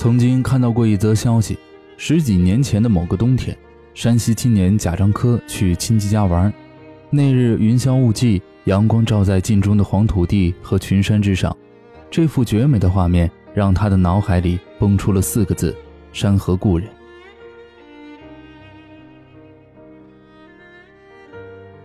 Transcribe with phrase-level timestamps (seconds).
[0.00, 1.58] 曾经看到过一则消息：
[1.98, 3.54] 十几年前的某个冬天，
[3.92, 6.50] 山西青年贾樟柯去亲戚家玩，
[7.10, 11.54] 那日云霄雾霁，阳光照在晋中的黄土地和群山之上，
[12.10, 15.76] 这幅绝美的画面让他的脑海里蹦出了四个字：
[16.14, 16.88] 山河故人。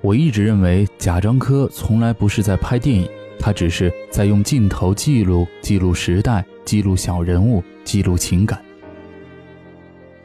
[0.00, 3.06] 我一直认为贾樟柯从来不是在拍电影，
[3.38, 8.60] 他只是在用镜头记录记录时代，记录小人物，记录情感。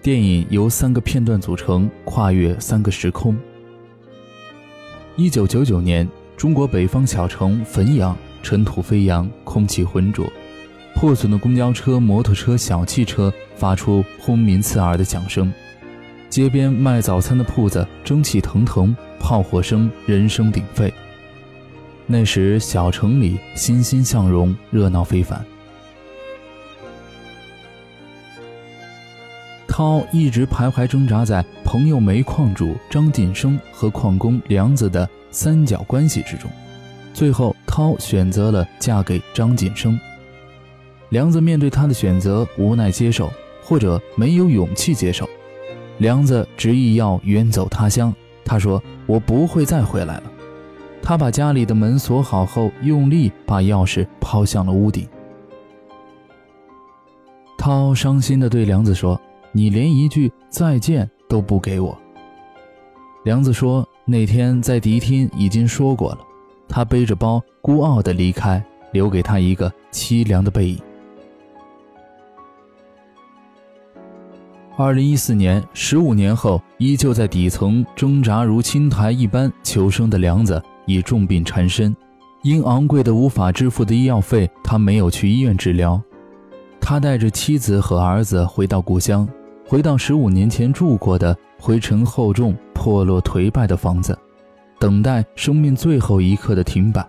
[0.02, 3.38] 电影由三个片段组成，跨越三个时空。
[5.16, 10.27] 一九九九年，中国北方小城汾阳，尘土飞扬，空气浑浊，
[10.95, 15.53] 破损的公交车、摩托车、小汽车发出轰鸣刺耳的响声，
[16.30, 18.95] 街边卖早餐的铺子蒸汽腾腾。
[19.20, 20.94] 炮火声，人声鼎沸。
[22.06, 25.44] 那时，小城里欣欣向荣，热闹非凡。
[29.68, 36.48] 涛一直徘徊挣扎在朋友煤矿主张晋生和矿工梁子的三角关系之中，
[37.14, 40.00] 最后，涛选择了嫁给张晋生。
[41.10, 43.32] 梁子面对他的选择，无奈接受，
[43.64, 45.28] 或者没有勇气接受。
[46.00, 48.14] 梁子执意要远走他乡。
[48.45, 50.23] 他说：“我不会再回来了。”
[51.04, 55.06] 他把家里的门锁好后，用力把钥匙抛向了屋顶。
[57.58, 59.20] 涛伤心地对梁子说
[59.52, 61.95] ：“你连一句再见都不给我。”
[63.26, 66.20] 梁子说：“那天在迪厅已经说过了。”
[66.70, 70.80] 他背着包，孤傲地离开，留给他一个凄凉的背影。
[74.76, 81.95] 二零一四年，十五年后，依旧在底层挣扎如青苔一般求生的梁子已重病缠身，
[82.42, 86.02] 因昂贵的无法支付的医药费，他没有去医院治疗。
[86.80, 89.27] 他带着妻子和儿子回到故乡，
[89.66, 94.17] 回到十五年前住过的灰尘厚重、破落颓败的房子，
[94.80, 97.05] 等待生命最后一刻的停摆。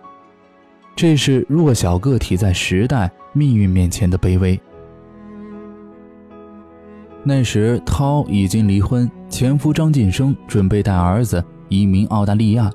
[0.95, 4.57] 这是弱小个体在时代命运面前的卑微。
[7.21, 12.71] 那时，涛已经离婚，前夫张晋生准备带儿子移民澳大利亚。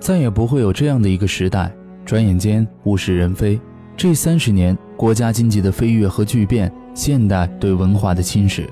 [0.00, 1.72] 再也不会有这样的一个时代。
[2.04, 3.60] 转眼间，物是人非。
[3.96, 8.66] 这三十年，国家经济的飞跃和巨变，现代对文化的侵蚀，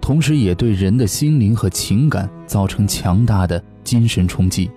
[0.00, 4.70] 同时也对人的心灵和情感造成强大的精神冲击。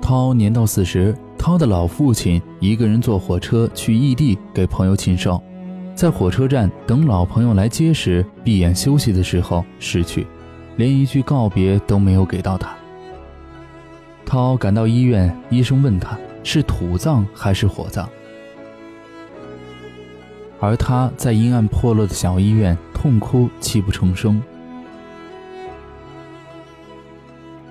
[0.00, 1.16] 涛年到四十。
[1.38, 5.42] 涛的老父亲一个人坐火车去异地给朋友庆寿，
[5.92, 10.24] 在火车站等老朋友来接时，闭眼休息的时候逝去，
[10.76, 12.74] 连一句告别都没有给到他。
[14.24, 18.06] 涛赶到医院，医生问他是土葬还是火葬，
[20.60, 24.42] 而他在阴暗破落的小医院痛哭泣不成声。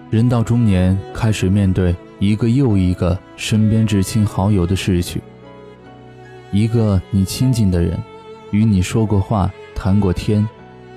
[0.09, 1.95] 人到中年，开始面对。
[2.19, 5.19] 一个又一个身边至亲好友的逝去，
[6.51, 7.97] 一个你亲近的人，
[8.51, 10.47] 与你说过话、谈过天，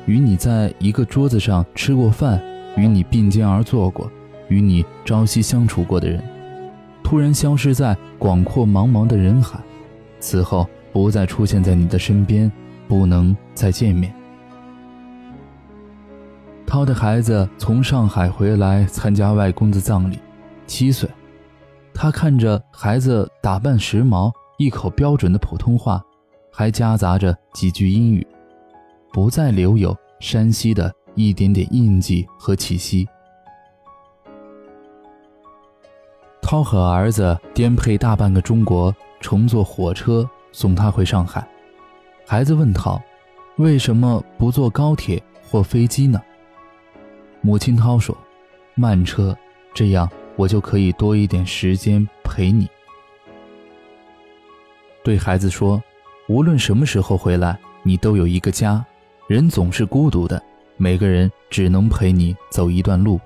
[0.06, 2.42] 与你在一个桌子上吃过饭，
[2.76, 4.10] 与你并肩而坐过，
[4.48, 6.22] 与你朝夕相处过的人，
[7.02, 9.58] 突然消失在广阔茫茫的人海，
[10.20, 12.50] 此后不再出现在你的身边，
[12.86, 14.14] 不能再见面。
[16.66, 20.18] 涛的孩子从上海回来参加外公的葬礼。
[20.66, 21.08] 七岁，
[21.92, 26.02] 他看着孩子打扮时髦，一口标准的普通话，
[26.50, 28.26] 还夹杂着几句英语，
[29.14, 33.06] 不再留有山西的一点点印记和气息。
[36.42, 41.46] 涛和儿子颠沛大半个中国，乘坐火车送他回上海。
[42.26, 43.00] 孩子问涛
[43.56, 46.20] ：“为什么不坐高铁或飞机呢？”
[47.40, 48.16] 母亲涛说
[48.74, 49.36] ：“慢车，
[49.72, 52.68] 这样。”我就可以多一点时间陪你。
[55.04, 55.80] 对孩子说，
[56.28, 58.84] 无论什么时候回来，你都有一个家。
[59.26, 60.42] 人总是孤独的，
[60.76, 63.18] 每个人只能陪你走一段路。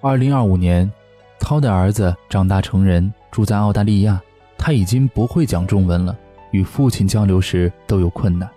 [0.00, 0.90] 二零二五年，
[1.38, 4.20] 涛的儿子长大成人，住在澳大利亚。
[4.58, 6.16] 他已经不会讲中文了，
[6.50, 8.50] 与父亲交流时都有困难，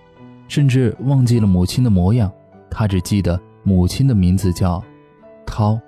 [0.47, 2.31] 甚至忘记了母亲的模样。
[2.69, 4.83] 他只记得母亲的名字叫。
[5.45, 5.79] 涛，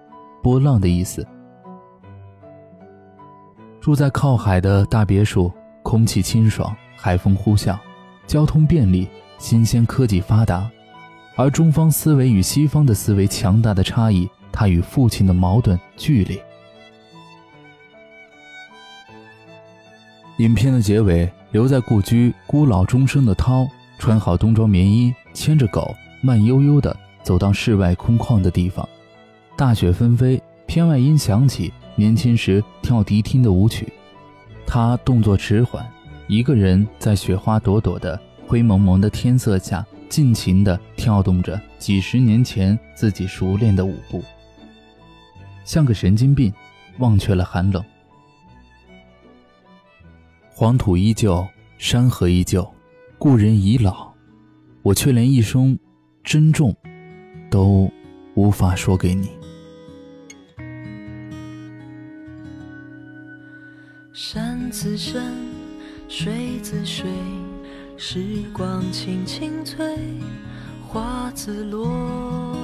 [0.44, 1.26] 波浪的意思。
[3.82, 7.76] 住在靠海的大别墅，空气清爽，海风呼啸，
[8.28, 9.08] 交通便利，
[9.38, 10.70] 新鲜科技发达。
[11.36, 16.42] 而中方思维与西方的思维强大的差异，他与父亲的矛盾剧烈。
[20.38, 23.68] 影片的结尾，留在故居孤老终生的涛，
[23.98, 28.88] 穿好冬装棉衣，牵着狗，慢悠悠地走到室外空旷的地方。
[29.58, 33.92] 大雪纷飞，片外音响起年轻时跳迪厅的舞曲。
[34.68, 35.86] 他动作迟缓，
[36.28, 44.24] 一个人在雪花朵朵的灰蒙蒙的天色下，尽情地跳动着几十年前自己熟练的舞步，
[45.64, 46.52] 像个神经病，
[46.98, 47.84] 忘却了寒冷。
[50.50, 51.46] 黄土依旧，
[51.78, 52.68] 山河依旧，
[53.20, 54.12] 故人已老，
[54.82, 55.78] 我却连一声
[56.24, 56.76] 珍重
[57.52, 57.92] 都
[58.34, 59.30] 无法说给你。
[64.14, 65.22] 山自山，
[66.18, 67.06] 水自水，
[67.98, 68.24] 时
[68.54, 69.98] 光轻轻催，
[70.88, 72.56] 花自落，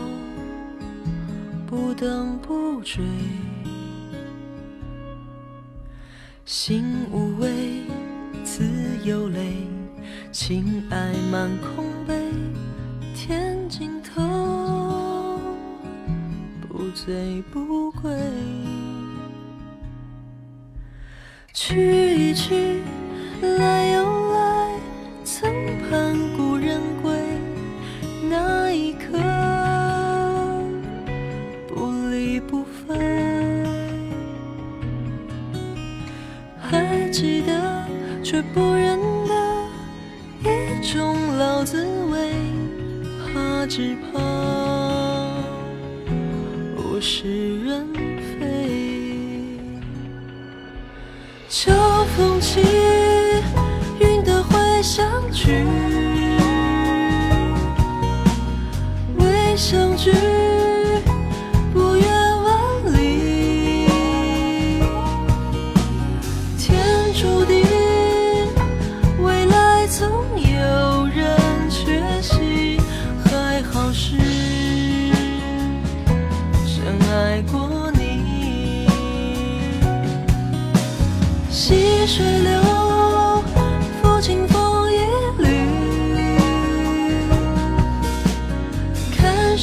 [1.67, 3.03] 不等不追。
[6.45, 7.81] 心无畏，
[8.45, 8.63] 自
[9.03, 9.67] 有泪，
[10.31, 12.15] 情爱满空杯，
[13.13, 15.37] 天尽头，
[16.61, 18.17] 不醉不归。
[21.53, 22.81] 去一去，
[23.41, 24.71] 来又来，
[25.23, 25.51] 曾
[25.89, 27.11] 盼故人归，
[28.29, 29.17] 那一刻
[31.67, 32.99] 不离不分。
[36.59, 37.85] 还记得，
[38.23, 39.33] 却不认得，
[40.43, 42.31] 一种老滋味，
[43.33, 44.19] 怕只怕
[46.77, 48.39] 物是人非。
[51.49, 51.71] 秋
[52.15, 52.61] 风起，
[54.81, 55.63] 未相聚，
[59.19, 60.11] 未相聚。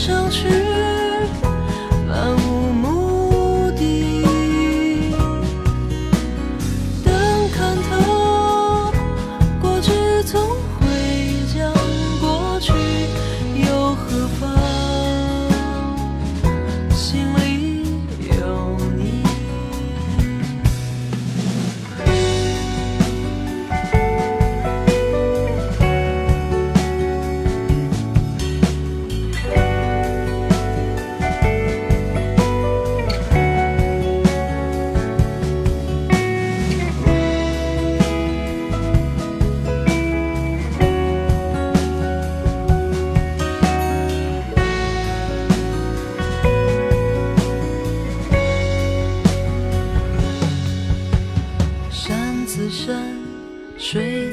[0.09, 0.58] 上去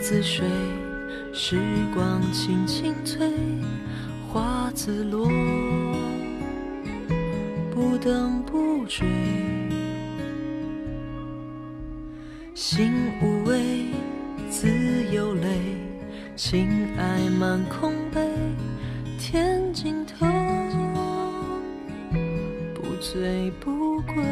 [0.07, 0.46] 自水，
[1.34, 1.58] 时
[1.91, 3.27] 光轻轻催，
[4.32, 5.27] 花自落，
[7.72, 9.03] 不等不追。
[12.53, 13.88] 心无畏，
[14.48, 14.70] 自
[15.12, 15.60] 有泪，
[16.36, 18.30] 情爱满空杯，
[19.18, 20.24] 天尽头，
[22.75, 24.24] 不醉不归。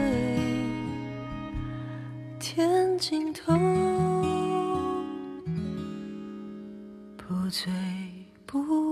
[2.39, 3.51] 天尽头，
[7.53, 7.71] 最
[8.47, 8.82] 不